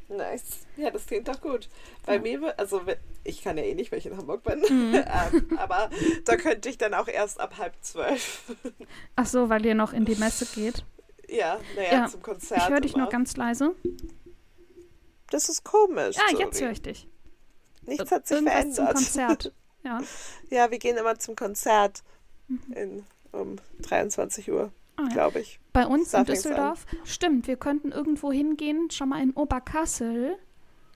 [0.07, 0.65] Nice.
[0.77, 1.67] Ja, das klingt doch gut.
[2.05, 2.21] Bei ja.
[2.21, 2.83] mir, also
[3.23, 4.95] ich kann ja eh nicht, weil ich in Hamburg bin, mhm.
[4.95, 5.89] ähm, aber
[6.25, 8.43] da könnte ich dann auch erst ab halb zwölf.
[9.15, 10.85] Ach so, weil ihr noch in die Messe geht.
[11.29, 12.07] Ja, naja, ja.
[12.07, 12.61] zum Konzert.
[12.61, 13.05] Ich höre dich immer.
[13.05, 13.75] noch ganz leise.
[15.29, 16.15] Das ist komisch.
[16.17, 17.07] Ja, jetzt höre ich dich.
[17.85, 18.75] Nichts hat sich Irgendwas verändert.
[18.75, 19.53] zum Konzert.
[19.85, 20.01] Ja.
[20.49, 22.03] ja, wir gehen immer zum Konzert
[22.47, 22.73] mhm.
[22.73, 25.59] in, um 23 Uhr, ah, glaube ich.
[25.73, 26.85] Bei uns da in Düsseldorf?
[27.03, 30.37] Stimmt, wir könnten irgendwo hingehen, schon mal in Oberkassel.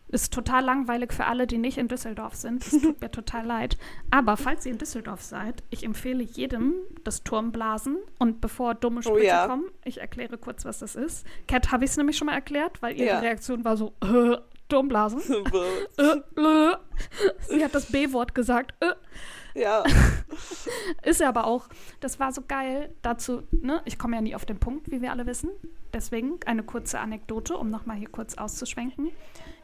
[0.09, 2.65] Ist total langweilig für alle, die nicht in Düsseldorf sind.
[2.65, 3.77] Es tut mir total leid.
[4.09, 7.97] Aber falls ihr in Düsseldorf seid, ich empfehle jedem das Turmblasen.
[8.17, 9.47] Und bevor dumme Sprüche oh, ja.
[9.47, 11.25] kommen, ich erkläre kurz, was das ist.
[11.47, 13.19] Cat habe ich es nämlich schon mal erklärt, weil ihre ja.
[13.19, 14.37] Reaktion war so, äh,
[14.69, 15.21] Turmblasen.
[15.97, 18.73] äh, hat das B-Wort gesagt.
[18.79, 18.93] Äh.
[19.59, 19.83] Ja.
[21.03, 21.67] ist ja aber auch,
[21.99, 23.81] das war so geil dazu, ne?
[23.85, 25.49] Ich komme ja nie auf den Punkt, wie wir alle wissen.
[25.93, 29.11] Deswegen eine kurze Anekdote, um nochmal hier kurz auszuschwenken.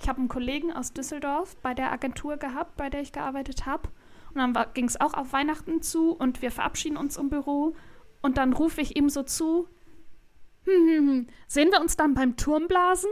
[0.01, 3.89] Ich habe einen Kollegen aus Düsseldorf bei der Agentur gehabt, bei der ich gearbeitet habe.
[4.33, 7.75] Und dann ging es auch auf Weihnachten zu und wir verabschieden uns im Büro.
[8.21, 9.67] Und dann rufe ich ihm so zu,
[10.65, 13.11] hm, hm, hm, sehen wir uns dann beim Turmblasen?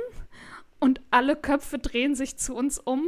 [0.80, 3.04] Und alle Köpfe drehen sich zu uns um.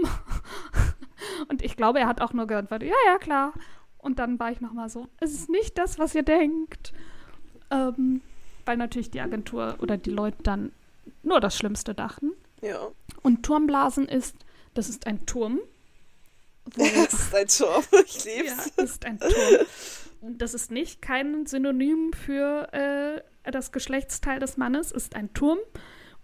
[1.47, 3.53] Und ich glaube, er hat auch nur gehört, ja, ja, klar.
[3.97, 6.93] Und dann war ich nochmal so, es ist nicht das, was ihr denkt.
[7.71, 8.21] Ähm,
[8.65, 10.71] weil natürlich die Agentur oder die Leute dann
[11.21, 12.31] nur das Schlimmste dachten.
[12.61, 12.87] Ja.
[13.21, 14.35] Und Turmblasen ist,
[14.73, 15.59] das ist ein Turm.
[16.75, 19.65] das ist ein Turm, ich liebe Ja, ist ein Turm.
[20.21, 25.59] Das ist nicht kein Synonym für äh, das Geschlechtsteil des Mannes, ist ein Turm,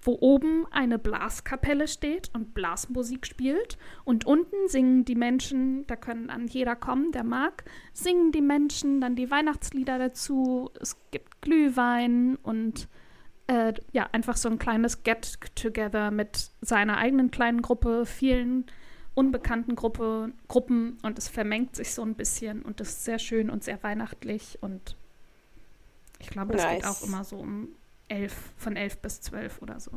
[0.09, 3.77] wo oben eine Blaskapelle steht und Blasmusik spielt.
[4.05, 9.01] Und unten singen die Menschen, da können dann jeder kommen, der mag, singen die Menschen
[9.01, 10.71] dann die Weihnachtslieder dazu.
[10.81, 12.87] Es gibt Glühwein und
[13.45, 18.65] äh, ja, einfach so ein kleines Get-Together mit seiner eigenen kleinen Gruppe, vielen
[19.13, 23.51] unbekannten Gruppe, Gruppen und es vermengt sich so ein bisschen und es ist sehr schön
[23.51, 24.95] und sehr weihnachtlich und
[26.19, 26.75] ich glaube, das nice.
[26.77, 27.69] geht auch immer so um
[28.09, 29.91] elf, von elf bis zwölf oder so.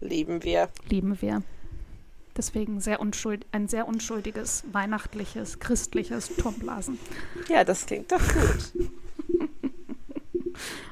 [0.00, 0.68] Lieben wir.
[0.88, 1.42] Lieben wir.
[2.36, 6.98] Deswegen sehr unschuld, ein sehr unschuldiges, weihnachtliches, christliches Turmblasen.
[7.48, 8.72] Ja, das klingt doch gut.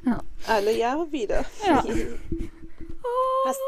[0.04, 0.22] Ja.
[0.46, 1.44] Alle Jahre wieder.
[1.66, 1.82] Ja.
[3.46, 3.60] Hast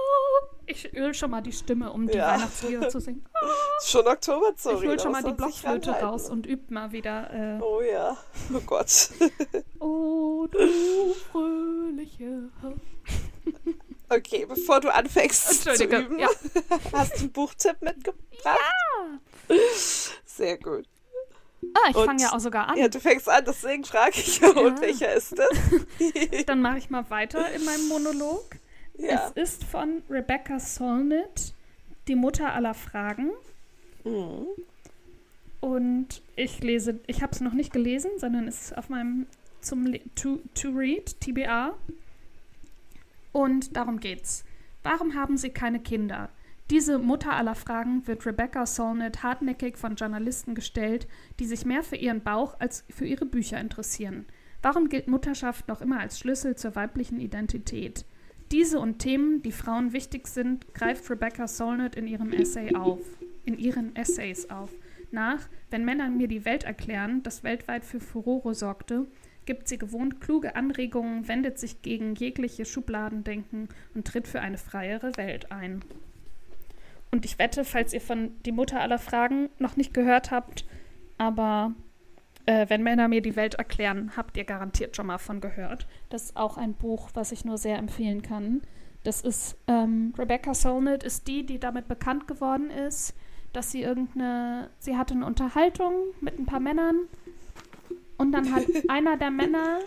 [0.66, 2.32] ich öl schon mal die Stimme, um die ja.
[2.32, 3.24] Weihnachtslieder zu singen.
[3.84, 4.84] Schon Oktober, sorry.
[4.84, 7.32] Ich hol schon mal die Blockflöte raus und üb mal wieder.
[7.32, 8.16] Äh oh ja,
[8.52, 9.10] oh Gott.
[9.80, 10.58] oh, du
[11.30, 12.50] fröhliche.
[14.08, 16.28] Okay, bevor du anfängst zu üben, ja.
[16.92, 18.58] hast du einen Buchtipp mitgebracht?
[19.48, 19.56] Ja.
[20.24, 20.86] Sehr gut.
[21.74, 22.78] Ah, ich fange ja auch sogar an.
[22.78, 24.50] Ja, du fängst an, deswegen frage ich, ja.
[24.50, 25.50] und welcher ist das?
[26.46, 28.56] Dann mache ich mal weiter in meinem Monolog.
[28.98, 29.32] Ja.
[29.36, 31.54] Es ist von Rebecca Solnit,
[32.08, 33.30] die Mutter aller Fragen.
[34.04, 34.46] Mhm.
[35.60, 39.26] Und ich lese, ich habe es noch nicht gelesen, sondern es ist auf meinem
[39.60, 41.74] zum to, to Read, TBA.
[43.32, 44.44] Und darum geht's.
[44.82, 46.30] Warum haben Sie keine Kinder?
[46.70, 51.06] Diese Mutter aller Fragen wird Rebecca Solnit hartnäckig von Journalisten gestellt,
[51.38, 54.26] die sich mehr für ihren Bauch als für ihre Bücher interessieren.
[54.62, 58.04] Warum gilt Mutterschaft noch immer als Schlüssel zur weiblichen Identität?
[58.52, 63.00] Diese und Themen, die Frauen wichtig sind, greift Rebecca Solnit in ihrem Essay auf,
[63.44, 64.70] in ihren Essays auf.
[65.10, 69.06] Nach Wenn Männer mir die Welt erklären, das weltweit für Furore sorgte,
[69.46, 75.16] gibt sie gewohnt kluge Anregungen, wendet sich gegen jegliche Schubladendenken und tritt für eine freiere
[75.16, 75.82] Welt ein.
[77.10, 80.64] Und ich wette, falls ihr von Die Mutter aller Fragen noch nicht gehört habt,
[81.18, 81.74] aber
[82.46, 85.86] äh, wenn Männer mir die Welt erklären, habt ihr garantiert schon mal von gehört.
[86.08, 88.62] Das ist auch ein Buch, was ich nur sehr empfehlen kann.
[89.04, 93.14] Das ist, ähm, Rebecca Solnit ist die, die damit bekannt geworden ist,
[93.52, 97.00] dass sie irgendeine, sie hatte eine Unterhaltung mit ein paar Männern
[98.18, 99.80] und dann hat einer der Männer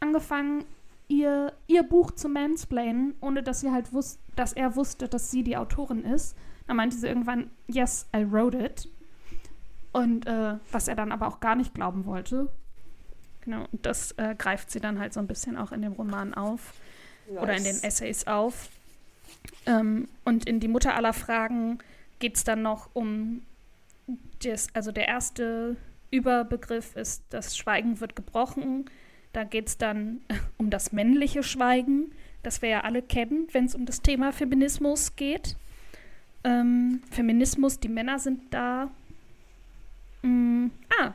[0.00, 0.64] angefangen,
[1.08, 5.42] ihr, ihr Buch zu mansplainen, ohne dass sie halt wusste, dass er wusste, dass sie
[5.42, 6.36] die Autorin ist.
[6.66, 8.88] Dann meinte sie irgendwann, yes, I wrote it.
[9.94, 12.48] Und äh, was er dann aber auch gar nicht glauben wollte.
[13.40, 16.34] Genau, und das äh, greift sie dann halt so ein bisschen auch in dem Roman
[16.34, 16.74] auf.
[17.28, 17.42] Nice.
[17.42, 18.68] Oder in den Essays auf.
[19.66, 21.78] Ähm, und in Die Mutter aller Fragen
[22.18, 23.42] geht es dann noch um
[24.42, 25.76] das, also der erste
[26.10, 28.90] Überbegriff ist, das Schweigen wird gebrochen.
[29.32, 30.20] Da geht es dann
[30.58, 35.16] um das männliche Schweigen, das wir ja alle kennen, wenn es um das Thema Feminismus
[35.16, 35.56] geht
[36.44, 38.90] ähm, Feminismus, die Männer sind da.
[40.24, 41.12] Mm, ah,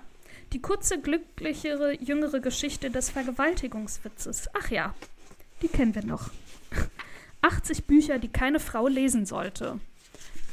[0.53, 4.49] die kurze, glücklichere, jüngere Geschichte des Vergewaltigungswitzes.
[4.53, 4.93] Ach ja,
[5.61, 6.29] die kennen wir noch.
[7.41, 9.79] 80 Bücher, die keine Frau lesen sollte.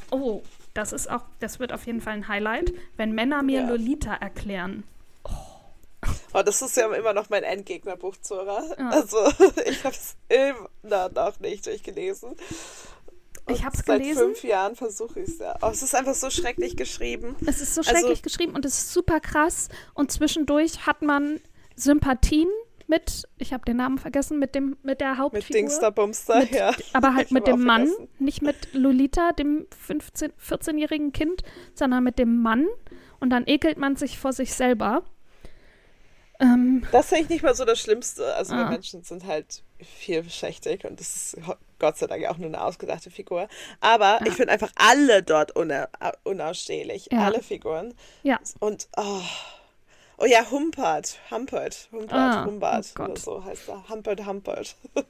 [0.09, 0.41] Oh,
[0.73, 3.67] das ist auch, das wird auf jeden Fall ein Highlight, wenn Männer mir Ja.
[3.69, 4.83] Lolita erklären.
[6.33, 8.63] Oh, das ist ja immer noch mein Endgegner, Buchzora.
[8.77, 8.89] Ja.
[8.89, 9.17] Also,
[9.65, 12.35] ich habe es immer noch nicht durchgelesen.
[13.49, 14.17] Ich hab's seit gelesen.
[14.19, 15.55] fünf Jahren versuche ich es ja.
[15.61, 17.35] Oh, es ist einfach so schrecklich geschrieben.
[17.45, 19.69] Es ist so Also- schrecklich geschrieben und es ist super krass.
[19.93, 21.39] Und zwischendurch hat man
[21.75, 22.49] Sympathien
[22.87, 25.55] mit, ich habe den Namen vergessen, mit dem mit der Mit Hauptfigur.
[25.61, 26.73] Dingster Bumster, Mit- ja.
[26.93, 28.07] aber halt Ich mit dem Mann, vergessen.
[28.19, 31.41] nicht mit Lolita, dem 15, 14-jährigen Kind,
[31.73, 32.65] sondern mit dem Mann.
[33.19, 35.03] Und dann ekelt man sich vor sich selber.
[36.39, 38.35] Ähm, Das finde ich nicht mal so das Schlimmste.
[38.35, 38.57] Also, Ah.
[38.59, 41.37] wir Menschen sind halt vielfältig und das ist
[41.79, 43.47] Gott sei Dank auch nur eine ausgedachte Figur.
[43.79, 45.89] Aber ich finde einfach alle dort una
[46.23, 47.09] unausstehlich.
[47.11, 47.25] Ja.
[47.25, 47.93] Alle Figuren.
[48.23, 49.21] ja, Und, oh.
[50.19, 51.19] Oh ja, Humpert.
[51.29, 51.89] Humpert.
[51.91, 52.11] Humpert.
[52.11, 52.91] Ah, Humbert.
[52.97, 53.87] oh oder so heißt er.
[53.87, 54.75] Humpert, Humpert.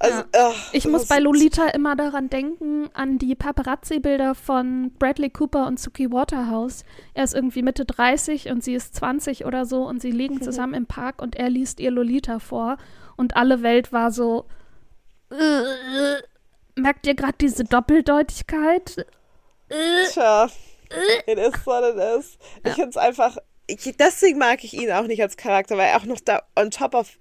[0.00, 5.68] also, oh, ich muss bei Lolita immer daran denken, an die Paparazzi-Bilder von Bradley Cooper
[5.68, 6.84] und Suki Waterhouse.
[7.14, 10.74] Er ist irgendwie Mitte 30 und sie ist 20 oder so und sie liegen zusammen
[10.74, 12.78] im Park und er liest ihr Lolita vor
[13.16, 14.46] und alle Welt war so.
[16.76, 19.06] Merkt ihr gerade diese Doppeldeutigkeit?
[20.12, 20.48] Tja,
[21.26, 22.38] it is what it is.
[22.64, 23.36] Ich finde es einfach,
[23.66, 26.70] ich, deswegen mag ich ihn auch nicht als Charakter, weil er auch noch da on
[26.70, 27.18] top of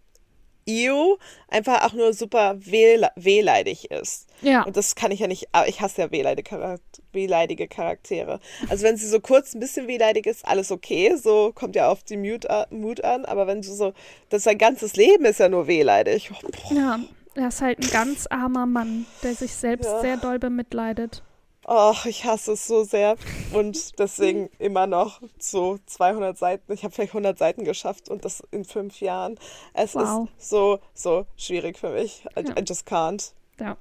[0.67, 4.27] you einfach auch nur super wehl, wehleidig ist.
[4.41, 4.63] Ja.
[4.63, 8.39] Und das kann ich ja nicht, aber ich hasse ja wehleidige, Charakter, wehleidige Charaktere.
[8.69, 12.03] Also wenn sie so kurz ein bisschen wehleidig ist, alles okay, so kommt ja auf
[12.03, 13.93] die Mut, an, aber wenn du so,
[14.29, 16.31] das sein ganzes Leben ist ja nur wehleidig.
[16.31, 16.73] Oh.
[16.73, 16.99] Ja,
[17.35, 20.01] er ist halt ein ganz armer Mann, der sich selbst Ja.
[20.01, 21.23] sehr doll bemitleidet.
[21.67, 23.15] Oh, ich hasse es so sehr.
[23.51, 26.71] Und deswegen immer noch so 200 Seiten.
[26.71, 29.39] Ich habe vielleicht 100 Seiten geschafft und das in fünf Jahren.
[29.73, 30.29] Es Wow.
[30.37, 32.23] ist so, so schwierig für mich.
[32.37, 32.57] I, Ja.
[32.57, 33.31] I just can't.
[33.59, 33.77] Ja.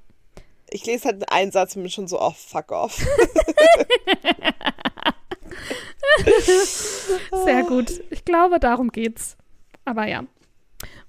[0.71, 2.99] Ich lese halt einen Satz und bin schon so, oh, fuck off.
[7.45, 8.03] Sehr gut.
[8.11, 9.37] Ich glaube, darum geht's.
[9.85, 10.25] Aber ja.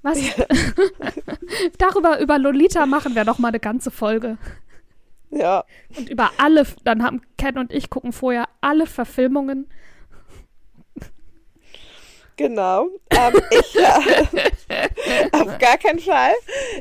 [0.06, 0.20] Was?
[1.80, 4.38] Darüber, über Lolita machen wir doch mal eine ganze Folge.
[5.32, 5.66] ja,
[5.98, 9.68] Und über alle, dann haben Ken und ich gucken vorher alle Verfilmungen.
[12.36, 12.90] genau.
[13.10, 14.90] Ähm, ich, äh,
[15.32, 16.36] auf gar keinen Fall.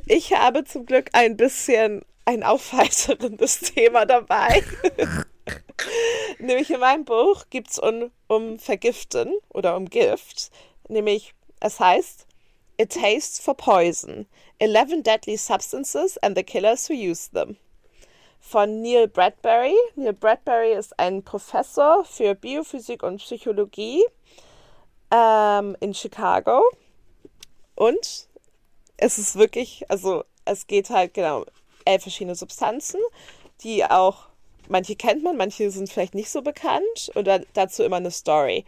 [0.05, 4.63] Ich habe zum Glück ein bisschen ein aufheiterndes Thema dabei.
[6.39, 10.51] nämlich in meinem Buch geht es um, um Vergiften oder um Gift.
[10.89, 12.27] Nämlich, es heißt
[12.77, 14.27] A Taste for Poison.
[14.59, 17.57] 11 Deadly Substances and the Killers Who Use Them.
[18.41, 19.77] Von Neil Bradbury.
[19.95, 24.05] Neil Bradbury ist ein Professor für Biophysik und Psychologie
[25.13, 26.65] ähm, in Chicago.
[27.77, 28.29] Und
[28.97, 31.45] es ist wirklich, also es geht halt genau
[31.85, 33.01] elf verschiedene Substanzen,
[33.63, 34.27] die auch,
[34.69, 38.65] manche kennt man, manche sind vielleicht nicht so bekannt und dazu immer eine Story.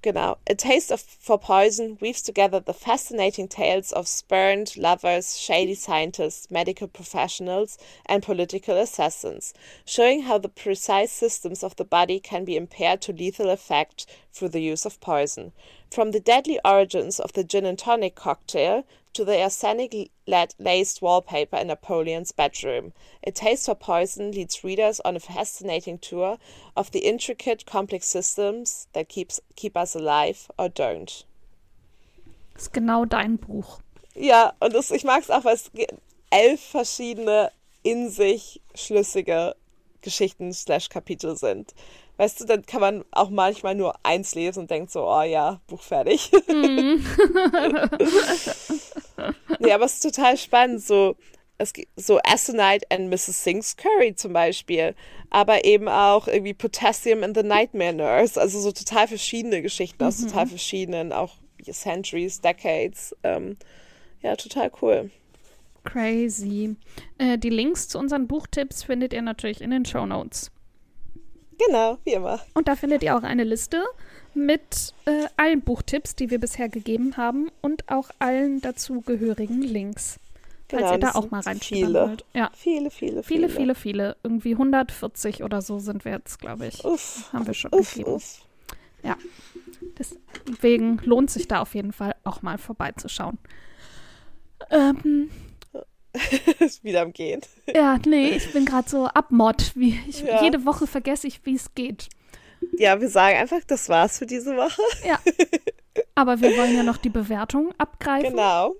[0.00, 0.38] Genau.
[0.46, 6.48] A Taste of for Poison weaves together the fascinating tales of spurned lovers, shady scientists,
[6.52, 9.52] medical professionals, and political assassins,
[9.84, 14.50] showing how the precise systems of the body can be impaired to lethal effect through
[14.50, 15.50] the use of poison.
[15.90, 21.56] From the deadly origins of the gin and tonic cocktail to the arsenic laced wallpaper
[21.56, 22.92] in Napoleon's bedroom.
[23.26, 26.38] A Taste for Poison leads readers on a fascinating tour
[26.76, 31.24] of the intricate, complex systems that keeps, keep us alive or don't.
[32.54, 33.80] Das ist genau dein Buch.
[34.14, 35.70] Ja, und das, ich mag es auch, weil es
[36.30, 39.54] elf verschiedene in sich schlüssige
[40.02, 41.74] Geschichten slash Kapitel sind.
[42.16, 45.60] Weißt du, dann kann man auch manchmal nur eins lesen und denkt so, oh ja,
[45.68, 46.32] Buch fertig.
[49.58, 51.16] nee, aber es ist total spannend, so,
[51.58, 53.44] es gibt so Aconite and Mrs.
[53.44, 54.94] Sings Curry zum Beispiel,
[55.30, 60.20] aber eben auch irgendwie Potassium and the Nightmare Nurse, also so total verschiedene Geschichten aus
[60.20, 61.34] total verschiedenen, auch
[61.72, 63.14] Centuries, Decades.
[63.22, 63.56] Ähm,
[64.22, 65.10] ja, total cool.
[65.84, 66.76] Crazy.
[67.18, 70.50] Äh, die Links zu unseren Buchtipps findet ihr natürlich in den Show Notes.
[71.66, 72.40] Genau, wie immer.
[72.54, 73.84] Und da findet ihr auch eine Liste
[74.34, 80.18] mit äh, allen Buchtipps, die wir bisher gegeben haben und auch allen dazugehörigen Links.
[80.70, 82.08] Falls Genau, ihr da auch mal reinschauen viele.
[82.08, 82.24] wollt.
[82.34, 84.16] Ja, Viele, viele, viele, viele, viele.
[84.22, 86.84] Irgendwie 140 oder so sind wir jetzt, glaube ich.
[86.84, 88.12] Uff, Haben wir schon uff, gegeben.
[88.12, 88.42] uff.
[89.98, 93.38] Deswegen lohnt sich da auf jeden Fall auch mal vorbeizuschauen.
[94.70, 95.30] Ähm,
[96.58, 97.40] Ist wieder am Gehen.
[97.72, 99.72] ja, nee, ich bin gerade so abmod.
[99.74, 100.42] Wie ich, Ja.
[100.42, 102.08] Jede Woche vergesse ich, wie es geht.
[102.78, 104.82] Ja, wir sagen einfach, das war's für diese Woche.
[105.06, 105.18] Ja.
[106.14, 108.30] Aber wir wollen ja noch die Bewertung abgreifen.
[108.30, 108.74] Genau.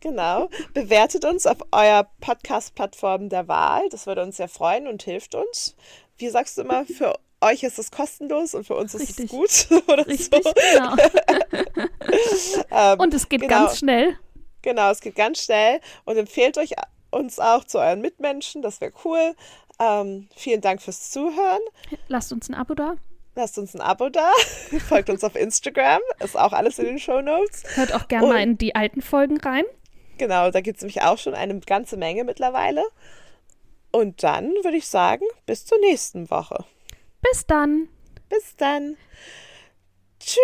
[0.00, 0.48] Genau.
[0.74, 3.88] Bewertet uns auf eurer Podcast-Plattform der Wahl.
[3.90, 5.74] Das würde uns sehr freuen und hilft uns.
[6.18, 9.32] Wie sagst du immer, für euch ist es kostenlos und für uns ist Richtig.
[9.32, 9.82] es gut.
[9.88, 10.52] Oder Richtig, so.
[10.52, 10.96] genau.
[12.72, 13.66] Ähm, Und es geht genau.
[13.66, 14.16] ganz schnell.
[14.62, 16.74] Genau, es geht ganz schnell und empfehlt euch
[17.10, 18.62] uns auch zu euren Mitmenschen.
[18.62, 19.34] Das wäre cool.
[19.80, 21.62] Ähm, vielen Dank fürs Zuhören.
[22.08, 22.96] Lasst uns ein Abo da.
[23.34, 24.30] Lasst uns ein Abo da.
[24.88, 26.00] Folgt uns auf Instagram.
[26.18, 27.64] Ist auch alles in den Show Notes.
[27.76, 29.64] Hört auch gerne mal in die alten Folgen rein.
[30.18, 32.84] Genau, da gibt es nämlich auch schon eine ganze Menge mittlerweile.
[33.90, 36.64] Und dann würde ich sagen, bis zur nächsten Woche.
[37.22, 37.88] Bis dann.
[38.28, 38.96] Bis dann.
[40.20, 40.38] Tschüss.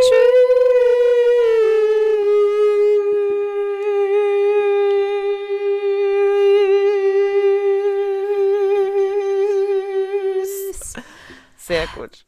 [11.66, 12.25] Sehr gut.